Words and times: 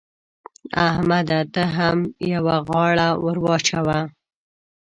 احمده! 0.87 1.39
ته 1.53 1.63
هم 1.77 1.97
يوه 2.33 2.55
غاړه 2.67 3.09
ور 3.23 3.37
واچوه. 3.45 3.99